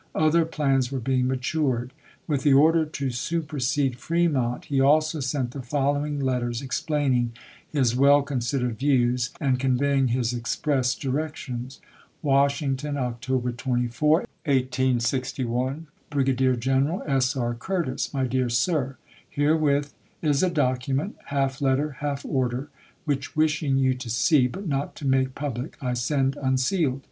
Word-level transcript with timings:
Other 0.15 0.45
plans 0.45 0.91
were 0.91 0.99
being 0.99 1.27
matured. 1.27 1.93
With 2.25 2.41
the 2.41 2.53
order 2.55 2.87
to 2.87 3.11
supersede 3.11 3.99
Fremont 3.99 4.65
he 4.65 4.81
also 4.81 5.19
sent 5.19 5.51
the 5.51 5.61
following 5.61 6.17
MILITAEY 6.17 6.37
EMANCIPATION 6.41 6.87
437 7.37 7.79
letters, 7.79 7.85
explaining 7.85 7.87
his 7.87 7.95
well 7.95 8.23
considered 8.23 8.79
views 8.79 9.29
and 9.39 9.53
ch. 9.59 9.59
xxiv. 9.59 9.59
conveying 9.59 10.07
his 10.07 10.33
express 10.33 10.95
directions: 10.95 11.79
Washington, 12.23 12.95
Oct. 12.95 13.19
24, 13.55 14.11
1861. 14.45 15.85
Brigadier 16.09 16.55
General 16.55 17.03
S. 17.05 17.37
R. 17.37 17.53
Curtis. 17.53 18.11
My 18.11 18.25
Dear 18.25 18.49
Sir: 18.49 18.97
Herewith 19.29 19.93
is 20.23 20.41
a 20.41 20.49
document— 20.49 21.15
half 21.25 21.61
letter, 21.61 21.97
half 21.99 22.25
order— 22.25 22.69
which, 23.05 23.35
wishing 23.35 23.77
you 23.77 23.93
to 23.93 24.09
see, 24.09 24.47
but 24.47 24.67
not 24.67 24.95
to 24.95 25.05
make 25.05 25.35
public, 25.35 25.77
I 25.79 25.93
send 25.93 26.37
unsealed. 26.41 26.99